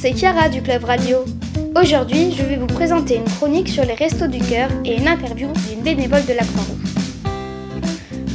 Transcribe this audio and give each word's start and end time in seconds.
c'est 0.00 0.16
Chiara 0.16 0.48
du 0.48 0.62
Club 0.62 0.84
Radio. 0.84 1.24
Aujourd'hui, 1.74 2.32
je 2.32 2.44
vais 2.44 2.56
vous 2.56 2.68
présenter 2.68 3.16
une 3.16 3.24
chronique 3.24 3.68
sur 3.68 3.84
les 3.84 3.94
Restos 3.94 4.28
du 4.28 4.38
Cœur 4.38 4.68
et 4.84 4.96
une 4.96 5.08
interview 5.08 5.48
d'une 5.68 5.80
bénévole 5.80 6.24
de 6.24 6.34
la 6.34 6.44
Croix-Rouge. 6.44 7.34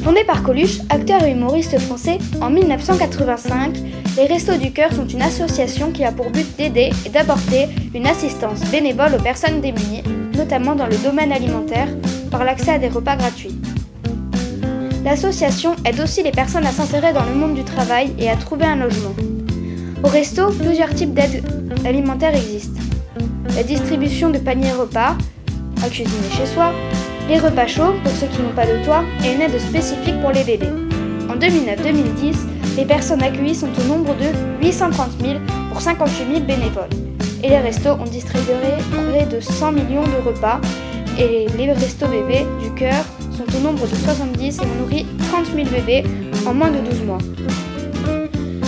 Fondée 0.04 0.26
par 0.26 0.44
Coluche, 0.44 0.80
acteur 0.90 1.24
et 1.24 1.32
humoriste 1.32 1.80
français, 1.80 2.18
en 2.42 2.50
1985, 2.50 3.78
les 4.18 4.26
Restos 4.26 4.58
du 4.58 4.74
Cœur 4.74 4.92
sont 4.92 5.08
une 5.08 5.22
association 5.22 5.94
qui 5.94 6.04
a 6.04 6.12
pour 6.12 6.32
but 6.32 6.46
d'aider 6.58 6.92
et 7.06 7.10
d'apporter 7.10 7.68
une 7.96 8.08
assistance 8.08 8.60
bénévole 8.70 9.16
aux 9.18 9.24
personnes 9.24 9.62
démunies, 9.62 10.04
notamment 10.36 10.76
dans 10.76 10.88
le 10.88 10.98
domaine 10.98 11.32
alimentaire, 11.32 11.88
par 12.30 12.44
l'accès 12.44 12.72
à 12.72 12.78
des 12.78 12.90
repas 12.90 13.16
gratuits. 13.16 13.56
L'association 15.06 15.78
aide 15.86 16.02
aussi 16.02 16.24
les 16.24 16.32
personnes 16.32 16.66
à 16.66 16.72
s'insérer 16.72 17.14
dans 17.14 17.26
le 17.26 17.36
monde 17.36 17.56
du 17.56 17.64
travail 17.64 18.14
et 18.20 18.30
à 18.30 18.36
trouver 18.36 18.66
un 18.66 18.76
logement. 18.76 19.16
Au 20.04 20.10
resto, 20.10 20.50
plusieurs 20.50 20.94
types 20.94 21.14
d'aides 21.14 21.44
alimentaires 21.86 22.36
existent. 22.36 22.82
La 23.56 23.64
distribution 23.64 24.30
de 24.30 24.38
paniers 24.38 24.74
repas, 24.74 25.16
à 25.82 25.88
cuisiner 25.88 26.30
chez 26.38 26.46
soi, 26.46 26.74
les 27.30 27.40
repas 27.40 27.68
chauds 27.68 27.94
pour 28.04 28.12
ceux 28.12 28.28
qui 28.28 28.42
n'ont 28.42 28.54
pas 28.54 28.66
de 28.66 28.84
toit 28.84 29.04
et 29.24 29.34
une 29.34 29.42
aide 29.42 29.58
spécifique 29.58 30.20
pour 30.20 30.32
les 30.32 30.44
bébés. 30.44 30.68
En 31.30 31.36
2009-2010, 31.38 32.36
les 32.76 32.86
personnes 32.86 33.24
accueillies 33.24 33.56
sont 33.56 33.70
au 33.80 33.88
nombre 33.88 34.14
de 34.16 34.66
830 34.66 35.22
000 35.22 35.40
pour 35.72 35.80
58 35.80 36.26
000 36.34 36.40
bénévoles. 36.42 36.90
Et 37.42 37.50
les 37.50 37.60
restos 37.60 37.92
ont 37.92 38.04
distribué 38.04 38.54
près 38.92 39.26
de 39.26 39.40
100 39.40 39.72
millions 39.72 40.04
de 40.04 40.28
repas 40.28 40.60
et 41.18 41.48
les 41.58 41.72
restos 41.72 42.08
bébés 42.08 42.46
du 42.62 42.72
cœur 42.74 43.06
sont 43.32 43.46
au 43.56 43.62
nombre 43.62 43.88
de 43.88 43.96
70 43.96 44.58
et 44.58 44.62
ont 44.62 44.82
nourri 44.82 45.06
30 45.32 45.46
000 45.56 45.70
bébés 45.70 46.04
en 46.46 46.54
moins 46.54 46.72
de 46.72 46.80
12 46.80 47.04
mois. 47.06 47.20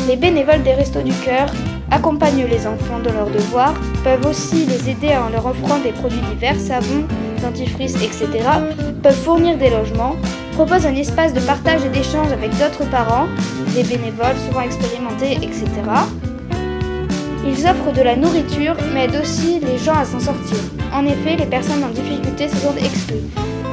Les 0.07 0.17
bénévoles 0.17 0.61
des 0.61 0.73
Restos 0.73 1.01
du 1.01 1.13
Cœur 1.13 1.47
accompagnent 1.89 2.45
les 2.45 2.67
enfants 2.67 2.99
dans 3.03 3.11
leurs 3.11 3.31
devoirs, 3.31 3.73
peuvent 4.03 4.25
aussi 4.27 4.65
les 4.65 4.91
aider 4.91 5.15
en 5.15 5.29
leur 5.29 5.47
offrant 5.47 5.79
des 5.79 5.91
produits 5.91 6.21
divers, 6.31 6.59
savons, 6.59 7.05
dentifrice, 7.41 7.95
etc., 7.95 8.27
peuvent 9.01 9.15
fournir 9.15 9.57
des 9.57 9.71
logements, 9.71 10.15
proposent 10.53 10.85
un 10.85 10.95
espace 10.95 11.33
de 11.33 11.39
partage 11.39 11.83
et 11.85 11.89
d'échange 11.89 12.31
avec 12.31 12.51
d'autres 12.51 12.87
parents, 12.91 13.25
des 13.73 13.81
bénévoles 13.81 14.37
souvent 14.47 14.61
expérimentés, 14.61 15.37
etc. 15.41 15.65
Ils 17.43 17.65
offrent 17.65 17.93
de 17.93 18.01
la 18.03 18.15
nourriture, 18.15 18.75
mais 18.93 19.05
aident 19.05 19.21
aussi 19.23 19.59
les 19.59 19.79
gens 19.79 19.95
à 19.95 20.05
s'en 20.05 20.19
sortir. 20.19 20.57
En 20.93 21.05
effet, 21.05 21.35
les 21.35 21.45
personnes 21.47 21.83
en 21.83 21.89
difficulté 21.89 22.47
se 22.47 22.57
sentent 22.57 22.77
exclues. 22.77 23.25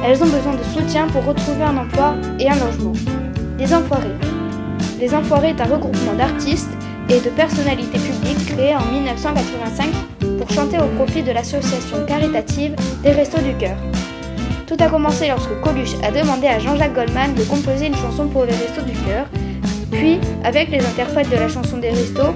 Elles 0.03 0.21
ont 0.23 0.27
besoin 0.27 0.53
de 0.53 0.63
soutien 0.63 1.07
pour 1.07 1.25
retrouver 1.25 1.63
un 1.63 1.77
emploi 1.77 2.15
et 2.39 2.49
un 2.49 2.55
logement. 2.55 2.93
Les 3.59 3.73
Enfoirés. 3.73 4.32
Les 5.03 5.13
Enfoirés 5.13 5.49
est 5.49 5.59
un 5.59 5.65
regroupement 5.65 6.13
d'artistes 6.13 6.71
et 7.09 7.19
de 7.19 7.29
personnalités 7.31 7.99
publiques 7.99 8.55
créé 8.55 8.73
en 8.73 8.85
1985 8.85 9.89
pour 10.37 10.49
chanter 10.49 10.77
au 10.77 10.87
profit 10.95 11.21
de 11.21 11.33
l'association 11.33 12.05
caritative 12.07 12.73
des 13.03 13.11
Restos 13.11 13.41
du 13.41 13.53
Cœur. 13.57 13.75
Tout 14.65 14.77
a 14.79 14.87
commencé 14.87 15.27
lorsque 15.27 15.59
Coluche 15.59 15.95
a 16.03 16.11
demandé 16.11 16.47
à 16.47 16.57
Jean-Jacques 16.57 16.93
Goldman 16.93 17.33
de 17.35 17.43
composer 17.43 17.87
une 17.87 17.97
chanson 17.97 18.29
pour 18.29 18.45
les 18.45 18.53
Restos 18.53 18.83
du 18.83 18.93
Cœur. 18.93 19.25
Puis, 19.91 20.21
avec 20.45 20.69
les 20.69 20.79
interprètes 20.79 21.29
de 21.29 21.35
la 21.35 21.49
chanson 21.49 21.79
des 21.79 21.89
Restos, 21.89 22.33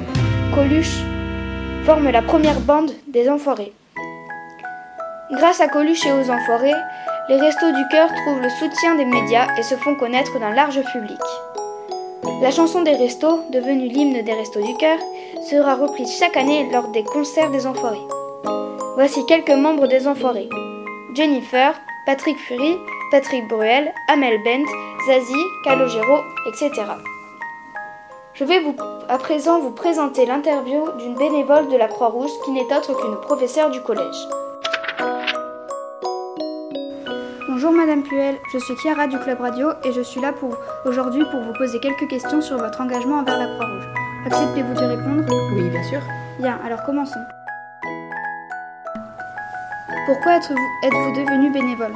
Coluche 0.54 0.98
forme 1.86 2.10
la 2.10 2.22
première 2.22 2.60
bande 2.60 2.92
des 3.08 3.30
Enfoirés. 3.30 3.72
Grâce 5.32 5.62
à 5.62 5.70
Coluche 5.70 6.06
et 6.06 6.12
aux 6.12 6.30
Enfoirés, 6.30 6.76
les 7.30 7.40
Restos 7.40 7.72
du 7.72 7.88
Cœur 7.90 8.10
trouvent 8.10 8.42
le 8.42 8.50
soutien 8.50 8.95
des 8.95 9.06
médias 9.06 9.56
et 9.58 9.64
se 9.64 9.76
font 9.76 9.95
connaître 9.95 10.38
d'un 10.38 10.54
large 10.54 10.82
public. 10.92 11.22
La 12.39 12.52
chanson 12.52 12.83
des 12.83 12.93
Restos, 12.93 13.39
devenue 13.52 13.88
l'hymne 13.88 14.21
des 14.21 14.33
Restos 14.33 14.61
du 14.61 14.75
Cœur, 14.75 14.99
sera 15.49 15.73
reprise 15.73 16.15
chaque 16.20 16.37
année 16.37 16.70
lors 16.71 16.89
des 16.89 17.03
concerts 17.03 17.49
des 17.49 17.65
Enfoirés. 17.65 18.08
Voici 18.93 19.25
quelques 19.25 19.49
membres 19.49 19.87
des 19.87 20.08
Enfoirés. 20.08 20.47
Jennifer, 21.15 21.73
Patrick 22.05 22.37
Fury, 22.37 22.77
Patrick 23.09 23.47
Bruel, 23.47 23.92
Amel 24.08 24.43
Bent, 24.43 24.70
Zazie, 25.08 25.33
Calogero, 25.64 26.20
etc. 26.47 26.83
Je 28.36 28.43
vais 28.43 28.61
à 29.09 29.17
présent 29.17 29.59
vous 29.59 29.71
présenter 29.71 30.27
l'interview 30.27 30.92
d'une 30.99 31.15
bénévole 31.15 31.70
de 31.70 31.76
la 31.76 31.87
Croix-Rouge 31.87 32.30
qui 32.45 32.52
n'est 32.52 32.65
autre 32.65 32.93
qu'une 32.93 33.20
professeure 33.21 33.71
du 33.71 33.81
collège. 33.81 34.27
Bonjour 37.60 37.72
Madame 37.72 38.04
Puel, 38.04 38.36
je 38.54 38.60
suis 38.60 38.76
Chiara 38.76 39.08
du 39.08 39.18
Club 39.18 39.42
Radio 39.42 39.70
et 39.84 39.92
je 39.92 40.02
suis 40.02 40.22
là 40.22 40.32
pour 40.32 40.56
aujourd'hui 40.86 41.23
pour 41.32 41.42
vous 41.42 41.54
poser 41.54 41.80
quelques 41.80 42.08
questions 42.08 42.40
sur 42.40 42.56
votre 42.56 42.80
engagement 42.82 43.22
envers 43.22 43.36
la 43.36 43.48
Croix-Rouge. 43.48 43.88
Acceptez-vous 44.28 44.76
de 44.76 44.84
répondre? 44.84 45.23
Oui, 45.56 45.68
bien 45.68 45.82
sûr. 45.82 46.00
Bien, 46.40 46.60
alors 46.64 46.84
commençons. 46.84 47.20
Pourquoi 50.06 50.34
êtes-vous 50.36 50.56
êtes 50.84 51.26
devenu 51.26 51.52
bénévole? 51.52 51.94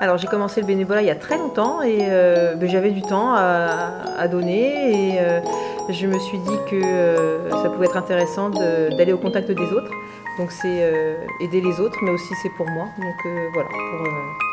Alors 0.00 0.18
j'ai 0.18 0.26
commencé 0.26 0.60
le 0.60 0.66
bénévolat 0.66 1.00
il 1.00 1.06
y 1.06 1.10
a 1.10 1.16
très 1.16 1.38
longtemps 1.38 1.80
et 1.80 2.00
euh, 2.02 2.54
ben, 2.54 2.68
j'avais 2.68 2.90
du 2.90 3.00
temps 3.00 3.32
à, 3.34 4.28
donner 4.28 5.14
et 5.14 5.18
euh, 5.18 5.40
je 5.88 6.06
me 6.06 6.18
suis 6.18 6.38
dit 6.40 6.58
que 6.70 6.84
euh, 6.84 7.50
ça 7.62 7.70
pouvait 7.70 7.86
être 7.86 7.96
intéressant 7.96 8.50
d'aller 8.50 9.14
au 9.14 9.18
contact 9.18 9.50
des 9.50 9.72
autres. 9.72 9.90
Donc 10.36 10.52
c'est 10.52 10.92
aider 11.40 11.62
les 11.62 11.80
autres 11.80 11.96
mais 12.02 12.10
aussi 12.10 12.34
c'est 12.42 12.50
pour 12.50 12.68
moi. 12.68 12.84
Donc 12.98 13.32
voilà, 13.54 13.68
pour 13.70 14.43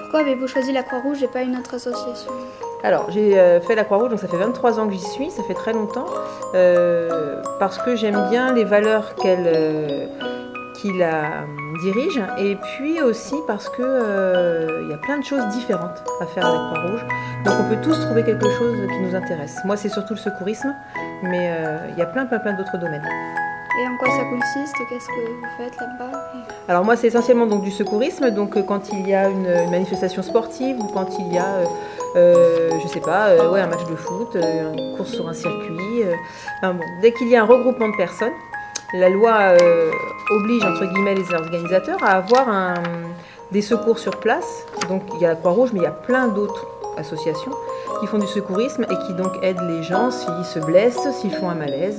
pourquoi 0.00 0.20
avez-vous 0.20 0.46
choisi 0.46 0.72
la 0.72 0.82
Croix-Rouge 0.82 1.22
et 1.22 1.28
pas 1.28 1.42
une 1.42 1.56
autre 1.56 1.74
association 1.74 2.32
alors, 2.84 3.10
j'ai 3.10 3.38
euh, 3.38 3.60
fait 3.60 3.76
la 3.76 3.84
Croix-Rouge, 3.84 4.10
donc 4.10 4.18
ça 4.18 4.26
fait 4.26 4.36
23 4.36 4.80
ans 4.80 4.88
que 4.88 4.92
j'y 4.94 4.98
suis, 4.98 5.30
ça 5.30 5.44
fait 5.44 5.54
très 5.54 5.72
longtemps, 5.72 6.06
euh, 6.54 7.40
parce 7.60 7.78
que 7.78 7.94
j'aime 7.94 8.28
bien 8.28 8.52
les 8.52 8.64
valeurs 8.64 9.14
qu'elle 9.14 9.46
euh, 9.46 10.06
la 10.98 11.44
dirige, 11.80 12.20
et 12.38 12.56
puis 12.56 13.00
aussi 13.00 13.36
parce 13.46 13.68
qu'il 13.68 13.84
il 13.84 14.88
y 14.90 14.92
a 14.92 14.98
plein 15.00 15.18
de 15.18 15.24
choses 15.24 15.46
différentes 15.50 16.02
à 16.20 16.26
faire 16.26 16.44
à 16.44 16.52
la 16.52 16.58
Croix-Rouge. 16.58 17.06
Donc 17.44 17.54
on 17.60 17.68
peut 17.72 17.80
tous 17.84 18.00
trouver 18.00 18.24
quelque 18.24 18.50
chose 18.50 18.76
qui 18.88 18.98
nous 18.98 19.14
intéresse. 19.14 19.58
Moi, 19.64 19.76
c'est 19.76 19.88
surtout 19.88 20.14
le 20.14 20.18
secourisme, 20.18 20.74
mais 21.22 21.56
il 21.90 21.98
y 21.98 22.02
a 22.02 22.06
plein, 22.06 22.26
plein, 22.26 22.40
plein 22.40 22.54
d'autres 22.54 22.78
domaines. 22.78 23.06
Et 23.80 23.86
en 23.86 23.96
quoi 23.96 24.08
ça 24.10 24.24
consiste? 24.24 24.76
Qu'est-ce 24.88 25.06
que 25.06 25.30
vous 25.30 25.46
faites 25.56 25.76
là-bas? 25.80 26.32
Alors 26.68 26.84
moi 26.84 26.96
c'est 26.96 27.08
essentiellement 27.08 27.46
donc 27.46 27.62
du 27.62 27.70
secourisme, 27.70 28.30
donc 28.30 28.56
euh, 28.56 28.62
quand 28.62 28.92
il 28.92 29.08
y 29.08 29.14
a 29.14 29.28
une, 29.28 29.70
manifestation 29.70 30.22
sportive 30.22 30.78
ou 30.78 30.86
quand 30.86 31.18
il 31.18 31.34
y 31.34 31.38
a, 31.38 31.44
euh, 31.44 31.64
euh, 32.16 32.70
je 32.82 32.88
sais 32.88 33.00
pas, 33.00 33.50
ouais, 33.50 33.60
un 33.60 33.66
match 33.66 33.84
de 33.90 33.96
foot, 33.96 34.36
une 34.36 34.96
course 34.96 35.10
sur 35.10 35.28
un 35.28 35.32
circuit, 35.32 36.04
bon, 36.62 36.78
dès 37.00 37.12
qu'il 37.12 37.28
y 37.28 37.36
a 37.36 37.42
un 37.42 37.46
regroupement 37.46 37.88
de 37.88 37.96
personnes, 37.96 38.32
la 38.94 39.08
loi 39.08 39.54
oblige 40.30 40.64
entre 40.64 40.84
guillemets 40.84 41.14
les 41.14 41.34
organisateurs 41.34 42.02
à 42.02 42.12
avoir 42.12 42.48
un, 42.48 42.74
des 43.50 43.62
secours 43.62 43.98
sur 43.98 44.18
place. 44.18 44.66
Donc 44.88 45.02
il 45.14 45.20
y 45.20 45.24
a 45.24 45.30
la 45.30 45.36
Croix-Rouge, 45.36 45.70
mais 45.72 45.80
il 45.80 45.84
y 45.84 45.86
a 45.86 45.90
plein 45.90 46.28
d'autres 46.28 46.66
associations 46.96 47.52
qui 48.00 48.06
font 48.06 48.18
du 48.18 48.26
secourisme 48.26 48.84
et 48.84 49.06
qui 49.06 49.14
donc 49.14 49.32
aident 49.42 49.62
les 49.68 49.82
gens 49.82 50.10
s'ils 50.10 50.44
se 50.44 50.58
blessent, 50.58 51.08
s'ils 51.20 51.30
font 51.30 51.48
un 51.48 51.54
malaise. 51.54 51.98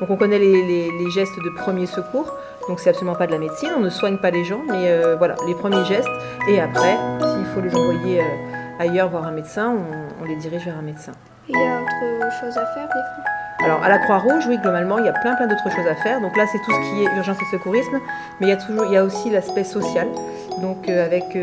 Donc 0.00 0.10
on 0.10 0.16
connaît 0.16 0.38
les, 0.38 1.10
gestes 1.10 1.38
de 1.44 1.50
premier 1.50 1.86
secours, 1.86 2.32
donc 2.68 2.80
c'est 2.80 2.90
absolument 2.90 3.14
pas 3.14 3.26
de 3.26 3.32
la 3.32 3.38
médecine, 3.38 3.70
on 3.76 3.80
ne 3.80 3.90
soigne 3.90 4.18
pas 4.18 4.30
les 4.30 4.44
gens, 4.44 4.62
mais 4.66 4.88
euh, 4.88 5.16
voilà, 5.16 5.36
les 5.46 5.54
premiers 5.54 5.84
gestes. 5.84 6.08
Et 6.48 6.60
après, 6.60 6.96
s'il 7.20 7.44
faut 7.54 7.60
les 7.60 7.74
envoyer 7.74 8.20
euh, 8.20 8.24
ailleurs 8.78 9.08
voir 9.08 9.26
un 9.26 9.32
médecin, 9.32 9.74
on, 10.20 10.24
les 10.24 10.36
dirige 10.36 10.64
vers 10.64 10.78
un 10.78 10.82
médecin. 10.82 11.12
Il 11.48 11.56
y 11.56 11.62
a 11.62 11.80
autre 11.82 12.32
chose 12.40 12.56
à 12.56 12.66
faire 12.74 12.86
des 12.86 12.92
fois? 12.92 13.24
Alors 13.64 13.82
à 13.82 13.88
la 13.88 13.98
Croix-Rouge, 13.98 14.46
oui, 14.48 14.58
globalement, 14.58 14.98
il 14.98 15.04
y 15.04 15.08
a 15.08 15.12
plein 15.12 15.34
plein 15.36 15.46
d'autres 15.46 15.70
choses 15.70 15.86
à 15.86 15.94
faire. 15.94 16.20
Donc 16.20 16.36
là, 16.36 16.46
c'est 16.46 16.58
tout 16.58 16.72
ce 16.72 16.90
qui 16.90 17.04
est 17.04 17.16
urgence 17.16 17.36
et 17.40 17.56
secourisme, 17.56 18.00
mais 18.40 18.46
il 18.46 18.50
y 18.50 18.52
a 18.52 18.56
toujours, 18.56 18.84
il 18.86 18.92
y 18.92 18.96
a 18.96 19.04
aussi 19.04 19.30
l'aspect 19.30 19.64
social. 19.64 20.08
Donc 20.60 20.88
euh, 20.88 21.04
avec 21.04 21.36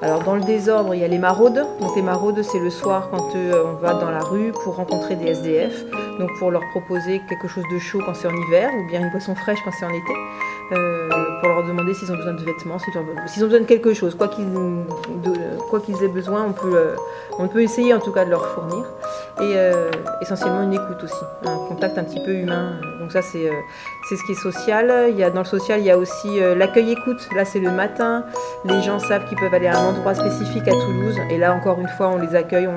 alors 0.00 0.22
dans 0.22 0.36
le 0.36 0.42
désordre, 0.42 0.94
il 0.94 1.00
y 1.00 1.04
a 1.04 1.08
les 1.08 1.18
maraudes. 1.18 1.66
Donc 1.80 1.96
les 1.96 2.02
maraudes, 2.02 2.40
c'est 2.42 2.60
le 2.60 2.70
soir 2.70 3.08
quand 3.10 3.34
euh, 3.34 3.64
on 3.66 3.72
va 3.74 3.94
dans 3.94 4.10
la 4.10 4.20
rue 4.20 4.52
pour 4.52 4.76
rencontrer 4.76 5.16
des 5.16 5.28
SDF, 5.28 5.84
donc 6.18 6.36
pour 6.38 6.50
leur 6.50 6.62
proposer 6.70 7.20
quelque 7.28 7.48
chose 7.48 7.64
de 7.70 7.78
chaud 7.78 8.00
quand 8.04 8.14
c'est 8.14 8.28
en 8.28 8.34
hiver, 8.34 8.70
ou 8.74 8.86
bien 8.86 9.00
une 9.00 9.10
boisson 9.10 9.34
fraîche 9.34 9.58
quand 9.64 9.70
c'est 9.78 9.86
en 9.86 9.90
été, 9.90 10.12
euh, 10.72 11.08
pour 11.40 11.48
leur 11.48 11.64
demander 11.64 11.94
s'ils 11.94 12.10
ont 12.12 12.16
besoin 12.16 12.34
de 12.34 12.44
vêtements, 12.44 12.78
s'ils 12.78 12.96
ont, 12.98 13.46
besoin 13.46 13.60
de 13.60 13.64
quelque 13.64 13.94
chose, 13.94 14.14
quoi 14.14 14.28
qu'ils 14.28 14.44
aient 16.02 16.08
besoin, 16.08 16.44
on 16.44 16.52
peut, 16.52 16.74
euh, 16.74 16.96
on 17.38 17.48
peut 17.48 17.62
essayer 17.62 17.94
en 17.94 18.00
tout 18.00 18.12
cas 18.12 18.24
de 18.24 18.30
leur 18.30 18.46
fournir. 18.46 18.84
Et 19.40 19.54
essentiellement 20.20 20.62
une 20.62 20.74
écoute 20.74 21.04
aussi, 21.04 21.24
un 21.44 21.56
contact 21.68 21.96
un 21.96 22.02
petit 22.02 22.18
peu 22.18 22.32
humain. 22.32 22.80
Donc 22.98 23.12
ça 23.12 23.22
c'est 23.22 23.48
ce 24.10 24.26
qui 24.26 24.32
est 24.32 24.42
social. 24.42 25.06
Il 25.10 25.16
y 25.16 25.22
a, 25.22 25.30
dans 25.30 25.42
le 25.42 25.46
social, 25.46 25.78
il 25.78 25.86
y 25.86 25.92
a 25.92 25.96
aussi 25.96 26.40
l'accueil 26.56 26.90
écoute. 26.90 27.28
Là 27.36 27.44
c'est 27.44 27.60
le 27.60 27.70
matin, 27.70 28.24
les 28.64 28.82
gens 28.82 28.98
savent 28.98 29.26
qu'ils 29.26 29.38
peuvent 29.38 29.54
aller 29.54 29.68
à 29.68 29.78
un 29.78 29.90
endroit 29.90 30.14
spécifique 30.14 30.66
à 30.66 30.72
Toulouse. 30.72 31.16
Et 31.30 31.38
là, 31.38 31.54
encore 31.54 31.78
une 31.78 31.88
fois, 31.88 32.08
on 32.08 32.18
les 32.18 32.34
accueille, 32.34 32.68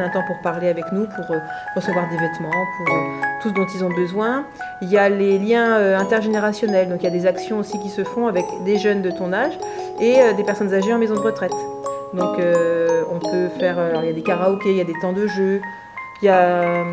un 0.00 0.08
temps 0.08 0.24
pour 0.26 0.38
parler 0.40 0.68
avec 0.68 0.84
nous, 0.92 1.06
pour 1.06 1.30
euh, 1.30 1.38
recevoir 1.76 2.08
des 2.08 2.16
vêtements, 2.16 2.50
pour 2.50 2.94
euh, 2.94 2.98
tout 3.42 3.48
ce 3.48 3.54
dont 3.54 3.66
ils 3.74 3.84
ont 3.84 3.90
besoin. 3.90 4.44
Il 4.80 4.90
y 4.90 4.98
a 4.98 5.08
les 5.08 5.38
liens 5.38 5.76
euh, 5.76 5.98
intergénérationnels, 5.98 6.88
donc 6.88 7.02
il 7.02 7.04
y 7.04 7.08
a 7.08 7.10
des 7.10 7.26
actions 7.26 7.58
aussi 7.58 7.78
qui 7.78 7.88
se 7.88 8.04
font 8.04 8.26
avec 8.26 8.44
des 8.64 8.78
jeunes 8.78 9.02
de 9.02 9.10
ton 9.10 9.32
âge 9.32 9.58
et 10.00 10.20
des 10.34 10.44
personnes 10.44 10.72
âgées 10.72 10.92
en 10.92 10.98
maison 10.98 11.14
de 11.14 11.20
retraite. 11.20 11.52
Donc 12.14 12.38
on 13.10 13.18
peut 13.18 13.48
faire, 13.58 13.78
alors 13.78 14.02
il 14.02 14.08
y 14.08 14.10
a 14.10 14.14
des 14.14 14.22
karaokés, 14.22 14.70
il 14.70 14.76
y 14.76 14.80
a 14.80 14.84
des 14.84 14.98
temps 15.00 15.12
de 15.12 15.26
jeu, 15.26 15.60
il 16.20 16.26
y 16.26 16.28
a, 16.28 16.84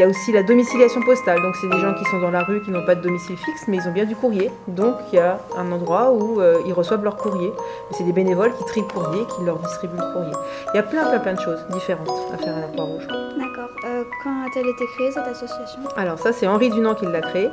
y 0.00 0.02
a 0.02 0.08
aussi 0.08 0.32
la 0.32 0.42
domiciliation 0.42 1.00
postale. 1.02 1.40
Donc 1.42 1.54
c'est 1.60 1.68
des 1.68 1.78
gens 1.78 1.94
qui 1.94 2.04
sont 2.06 2.20
dans 2.20 2.30
la 2.30 2.42
rue, 2.42 2.62
qui 2.62 2.70
n'ont 2.70 2.84
pas 2.84 2.94
de 2.94 3.02
domicile 3.02 3.36
fixe, 3.36 3.66
mais 3.68 3.76
ils 3.76 3.88
ont 3.88 3.92
bien 3.92 4.04
du 4.04 4.16
courrier. 4.16 4.50
Donc 4.68 4.96
il 5.12 5.16
y 5.16 5.18
a 5.18 5.38
un 5.56 5.70
endroit 5.72 6.10
où 6.12 6.40
euh, 6.40 6.58
ils 6.66 6.72
reçoivent 6.72 7.04
leur 7.04 7.16
courrier. 7.16 7.52
C'est 7.92 8.04
des 8.04 8.12
bénévoles 8.12 8.54
qui 8.54 8.64
trient 8.64 8.82
le 8.82 8.86
courrier, 8.86 9.24
qui 9.36 9.44
leur 9.44 9.58
distribuent 9.58 9.96
le 9.96 10.12
courrier. 10.12 10.32
Il 10.72 10.76
y 10.76 10.80
a 10.80 10.82
plein, 10.82 11.04
plein, 11.08 11.18
plein 11.18 11.34
de 11.34 11.40
choses 11.40 11.60
différentes 11.70 12.10
à 12.32 12.38
faire 12.38 12.56
à 12.56 12.60
la 12.60 12.66
Croix-Rouge. 12.68 13.06
D'accord. 13.06 13.70
Euh, 13.84 14.04
quand 14.22 14.46
a-t-elle 14.46 14.66
été 14.66 14.84
créée 14.94 15.10
cette 15.12 15.26
association? 15.26 15.80
Alors 15.96 16.18
ça, 16.18 16.32
c'est 16.32 16.46
Henri 16.46 16.70
Dunant 16.70 16.94
qui 16.94 17.06
l'a 17.06 17.20
créée. 17.20 17.50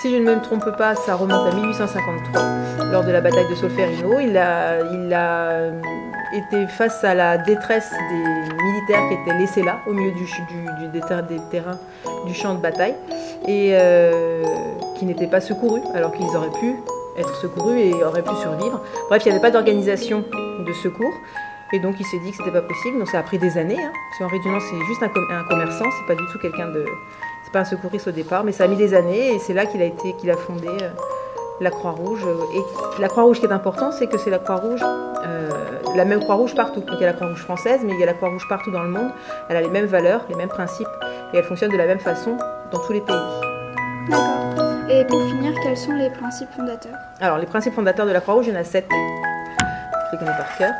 Si 0.00 0.10
je 0.10 0.16
ne 0.16 0.34
me 0.34 0.42
trompe 0.42 0.76
pas, 0.76 0.94
ça 0.94 1.14
remonte 1.14 1.52
à 1.52 1.54
1853, 1.54 2.42
lors 2.92 3.04
de 3.04 3.10
la 3.10 3.20
bataille 3.20 3.48
de 3.48 3.54
Solferino. 3.54 4.20
Il 4.20 4.36
a, 4.36 4.80
il 4.80 5.12
a 5.12 5.70
était 6.32 6.66
face 6.66 7.02
à 7.04 7.14
la 7.14 7.38
détresse 7.38 7.90
des 7.90 8.62
militaires 8.62 9.08
qui 9.08 9.14
étaient 9.14 9.38
laissés 9.38 9.62
là, 9.62 9.78
au 9.86 9.92
milieu 9.92 10.12
du, 10.12 10.24
du, 10.24 10.88
des, 10.88 11.00
terrains 11.50 11.78
du 12.26 12.34
champ 12.34 12.54
de 12.54 12.60
bataille, 12.60 12.94
et 13.46 13.70
euh, 13.72 14.44
qui 14.96 15.04
n'étaient 15.06 15.26
pas 15.26 15.40
secourus, 15.40 15.82
alors 15.94 16.12
qu'ils 16.12 16.36
auraient 16.36 16.58
pu 16.60 16.76
être 17.16 17.34
secourus 17.36 17.78
et 17.80 17.94
auraient 18.04 18.22
pu 18.22 18.34
survivre. 18.36 18.80
Bref, 19.08 19.22
il 19.24 19.28
n'y 19.28 19.32
avait 19.32 19.42
pas 19.42 19.50
d'organisation 19.50 20.24
de 20.66 20.72
secours. 20.72 21.14
Et 21.72 21.78
donc 21.78 21.94
il 22.00 22.06
s'est 22.06 22.18
dit 22.18 22.32
que 22.32 22.38
c'était 22.38 22.50
pas 22.50 22.62
possible. 22.62 22.98
Donc 22.98 23.08
ça 23.08 23.20
a 23.20 23.22
pris 23.22 23.38
des 23.38 23.56
années. 23.56 23.78
Hein. 23.78 23.92
Parce 24.10 24.30
Henri 24.30 24.40
Dunant 24.40 24.58
c'est 24.58 24.84
juste 24.86 25.02
un, 25.02 25.06
un 25.06 25.44
commerçant, 25.44 25.84
c'est 25.84 26.06
pas 26.06 26.20
du 26.20 26.26
tout 26.32 26.38
quelqu'un 26.40 26.66
de, 26.68 26.84
c'est 27.44 27.52
pas 27.52 27.60
un 27.60 27.64
secouriste 27.64 28.08
au 28.08 28.12
départ, 28.12 28.44
mais 28.44 28.52
ça 28.52 28.64
a 28.64 28.66
mis 28.66 28.76
des 28.76 28.94
années 28.94 29.34
et 29.34 29.38
c'est 29.38 29.54
là 29.54 29.66
qu'il 29.66 29.80
a 29.80 29.84
été, 29.84 30.14
qu'il 30.14 30.30
a 30.30 30.36
fondé 30.36 30.68
euh, 30.68 30.90
la 31.60 31.70
Croix-Rouge. 31.70 32.26
Et 32.54 33.00
la 33.00 33.08
Croix-Rouge 33.08 33.40
qui 33.40 33.46
est 33.46 33.52
important, 33.52 33.92
c'est 33.92 34.08
que 34.08 34.18
c'est 34.18 34.30
la 34.30 34.38
Croix-Rouge 34.38 34.80
euh, 34.82 35.50
la 35.96 36.04
même 36.04 36.20
Croix-Rouge 36.20 36.54
partout. 36.54 36.80
Donc 36.80 36.96
il 36.98 37.00
y 37.00 37.04
a 37.04 37.08
la 37.08 37.12
Croix-Rouge 37.12 37.42
française, 37.42 37.80
mais 37.84 37.92
il 37.92 38.00
y 38.00 38.02
a 38.02 38.06
la 38.06 38.14
Croix-Rouge 38.14 38.46
partout 38.48 38.70
dans 38.70 38.82
le 38.82 38.90
monde. 38.90 39.10
Elle 39.48 39.56
a 39.56 39.60
les 39.60 39.68
mêmes 39.68 39.86
valeurs, 39.86 40.22
les 40.28 40.36
mêmes 40.36 40.48
principes, 40.48 40.88
et 41.32 41.38
elle 41.38 41.44
fonctionne 41.44 41.70
de 41.70 41.76
la 41.76 41.86
même 41.86 42.00
façon 42.00 42.36
dans 42.72 42.78
tous 42.78 42.92
les 42.92 43.00
pays. 43.00 43.16
D'accord. 44.08 44.64
Et 44.88 45.04
pour 45.04 45.22
finir, 45.22 45.52
quels 45.62 45.76
sont 45.76 45.92
les 45.92 46.10
principes 46.10 46.50
fondateurs? 46.56 46.98
Alors 47.20 47.38
les 47.38 47.46
principes 47.46 47.74
fondateurs 47.74 48.06
de 48.06 48.12
la 48.12 48.20
Croix-Rouge, 48.20 48.46
il 48.48 48.54
y 48.54 48.56
en 48.56 48.60
a 48.60 48.64
sept. 48.64 48.86
Je 48.90 50.12
les 50.12 50.18
connais 50.18 50.36
par 50.36 50.56
cœur. 50.56 50.72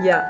Il 0.00 0.06
y 0.06 0.10
a 0.10 0.24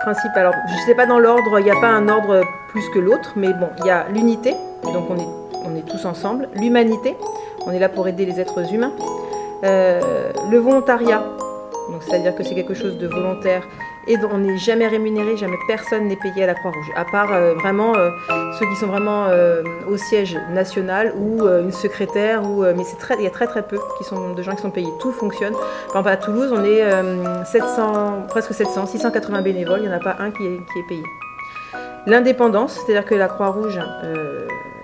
principe, 0.00 0.36
alors 0.36 0.54
je 0.68 0.74
ne 0.74 0.86
sais 0.86 0.94
pas 0.94 1.06
dans 1.06 1.18
l'ordre, 1.18 1.58
il 1.58 1.64
n'y 1.64 1.70
a 1.70 1.80
pas 1.80 1.88
un 1.88 2.08
ordre 2.08 2.42
plus 2.68 2.88
que 2.90 2.98
l'autre, 3.00 3.32
mais 3.34 3.52
bon, 3.54 3.68
il 3.78 3.86
y 3.86 3.90
a 3.90 4.06
l'unité, 4.08 4.54
donc 4.84 5.10
on 5.10 5.16
est, 5.16 5.26
on 5.64 5.74
est 5.74 5.88
tous 5.88 6.04
ensemble, 6.04 6.48
l'humanité, 6.54 7.16
on 7.66 7.72
est 7.72 7.80
là 7.80 7.88
pour 7.88 8.06
aider 8.06 8.24
les 8.24 8.38
êtres 8.38 8.72
humains, 8.72 8.92
euh, 9.64 10.30
le 10.48 10.58
volontariat, 10.58 11.24
donc 11.90 12.02
c'est-à-dire 12.02 12.34
que 12.34 12.42
c'est 12.42 12.54
quelque 12.54 12.74
chose 12.74 12.98
de 12.98 13.06
volontaire 13.06 13.62
et 14.08 14.16
on 14.30 14.38
n'est 14.38 14.56
jamais 14.56 14.86
rémunéré, 14.86 15.36
jamais 15.36 15.56
personne 15.66 16.06
n'est 16.06 16.16
payé 16.16 16.44
à 16.44 16.46
la 16.46 16.54
Croix-Rouge, 16.54 16.92
à 16.94 17.04
part 17.04 17.32
euh, 17.32 17.54
vraiment 17.54 17.96
euh, 17.96 18.10
ceux 18.58 18.66
qui 18.66 18.76
sont 18.76 18.86
vraiment 18.86 19.26
euh, 19.26 19.62
au 19.88 19.96
siège 19.96 20.38
national 20.50 21.12
ou 21.16 21.44
une 21.44 21.72
secrétaire, 21.72 22.42
mais 22.42 22.84
il 23.18 23.24
y 23.24 23.26
a 23.26 23.30
très 23.30 23.46
très 23.46 23.62
peu 23.62 23.78
qui 23.98 24.04
sont, 24.04 24.34
de 24.34 24.42
gens 24.42 24.54
qui 24.54 24.62
sont 24.62 24.70
payés. 24.70 24.92
Tout 25.00 25.12
fonctionne. 25.12 25.54
Par 25.92 26.06
exemple, 26.06 26.08
à 26.08 26.16
Toulouse, 26.16 26.52
on 26.52 26.64
est 26.64 26.84
700, 27.44 28.26
presque 28.28 28.54
700, 28.54 28.86
680 28.86 29.42
bénévoles, 29.42 29.80
il 29.80 29.88
n'y 29.88 29.94
en 29.94 29.96
a 29.96 30.00
pas 30.00 30.16
un 30.20 30.30
qui 30.30 30.44
est, 30.46 30.60
qui 30.72 30.78
est 30.78 30.86
payé. 30.88 31.02
L'indépendance, 32.06 32.74
c'est-à-dire 32.74 33.04
que 33.04 33.14
la 33.14 33.28
Croix-Rouge 33.28 33.80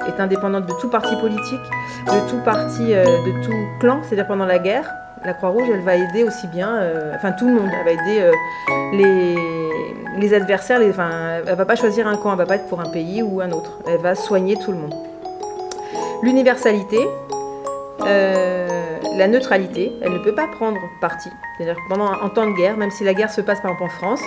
est 0.08 0.20
indépendante 0.20 0.66
de 0.66 0.72
tout 0.80 0.88
parti 0.88 1.14
politique, 1.16 1.60
de 2.06 2.30
tout 2.30 2.42
parti, 2.44 2.86
de 2.86 3.44
tout 3.44 3.78
clan, 3.80 4.00
c'est-à-dire 4.02 4.26
pendant 4.26 4.46
la 4.46 4.58
guerre, 4.58 4.90
la 5.24 5.34
Croix-Rouge, 5.34 5.68
elle 5.72 5.80
va 5.80 5.96
aider 5.96 6.24
aussi 6.24 6.46
bien, 6.48 6.76
euh, 6.76 7.12
enfin 7.14 7.32
tout 7.32 7.46
le 7.46 7.54
monde, 7.54 7.70
elle 7.72 7.84
va 7.84 7.90
aider 7.92 8.20
euh, 8.20 10.16
les, 10.18 10.34
adversaires, 10.34 10.78
les, 10.78 10.90
enfin, 10.90 11.40
elle 11.46 11.54
va 11.54 11.64
pas 11.64 11.76
choisir 11.76 12.06
un 12.06 12.16
camp, 12.16 12.32
elle 12.32 12.38
va 12.38 12.46
pas 12.46 12.56
être 12.56 12.68
pour 12.68 12.80
un 12.80 12.90
pays 12.90 13.22
ou 13.22 13.40
un 13.40 13.50
autre, 13.52 13.78
elle 13.86 14.00
va 14.00 14.14
soigner 14.14 14.56
tout 14.56 14.72
le 14.72 14.78
monde. 14.78 14.94
L'universalité, 16.22 16.98
euh, 18.06 18.68
la 19.16 19.28
neutralité, 19.28 19.92
elle 20.00 20.12
ne 20.12 20.18
peut 20.18 20.34
pas 20.34 20.46
prendre 20.46 20.78
parti. 21.00 21.28
C'est-à-dire 21.56 21.76
que 21.76 21.88
pendant 21.88 22.12
en 22.12 22.28
temps 22.28 22.46
de 22.46 22.56
guerre, 22.56 22.76
même 22.76 22.90
si 22.90 23.04
la 23.04 23.14
guerre 23.14 23.30
se 23.30 23.40
passe 23.40 23.60
par 23.60 23.72
exemple 23.72 23.84
en 23.84 23.96
France, 23.98 24.22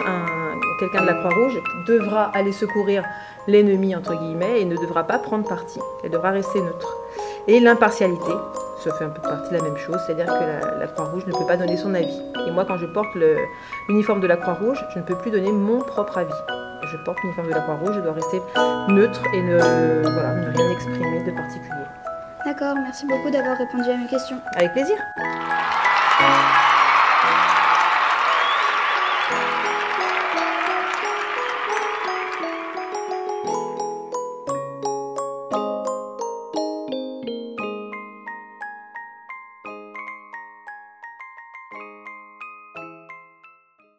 quelqu'un 0.79 1.01
de 1.01 1.07
la 1.07 1.13
Croix-Rouge 1.15 1.61
devra 1.87 2.25
aller 2.33 2.51
secourir 2.51 3.03
l'ennemi 3.47 3.95
entre 3.95 4.15
guillemets 4.15 4.61
et 4.61 4.65
ne 4.65 4.75
devra 4.75 5.05
pas 5.05 5.19
prendre 5.19 5.47
parti. 5.47 5.79
Elle 6.03 6.11
devra 6.11 6.31
rester 6.31 6.61
neutre. 6.61 6.95
Et 7.47 7.59
l'impartialité, 7.59 8.31
ça 8.85 8.95
fait 8.97 9.05
un 9.05 9.09
peu 9.09 9.21
partie 9.21 9.49
de 9.49 9.57
la 9.57 9.63
même 9.63 9.77
chose, 9.77 9.97
c'est-à-dire 10.05 10.25
que 10.27 10.79
la, 10.79 10.87
Croix-Rouge 10.87 11.25
ne 11.25 11.31
peut 11.31 11.45
pas 11.47 11.57
donner 11.57 11.77
son 11.77 11.93
avis. 11.93 12.21
Et 12.47 12.51
moi, 12.51 12.65
quand 12.65 12.77
je 12.77 12.85
porte 12.85 13.09
l'uniforme 13.89 14.19
de 14.19 14.27
la 14.27 14.37
Croix-Rouge, 14.37 14.85
je 14.93 14.99
ne 14.99 15.03
peux 15.03 15.15
plus 15.15 15.31
donner 15.31 15.51
mon 15.51 15.79
propre 15.79 16.19
avis. 16.19 16.33
Je 16.91 16.97
porte 16.97 17.17
l'uniforme 17.23 17.47
de 17.47 17.53
la 17.53 17.61
Croix-Rouge, 17.61 17.95
je 17.95 18.01
dois 18.01 18.13
rester 18.13 18.41
neutre 18.89 19.21
et 19.33 19.41
ne, 19.41 19.57
ne 19.57 20.57
rien 20.57 20.69
exprimer 20.71 21.23
de 21.23 21.31
particulier. 21.31 21.85
D'accord, 22.45 22.75
merci 22.75 23.07
beaucoup 23.07 23.31
d'avoir 23.31 23.57
répondu 23.57 23.89
à 23.89 23.97
mes 23.97 24.07
questions. 24.07 24.37
Avec 24.55 24.73
plaisir. 24.73 24.97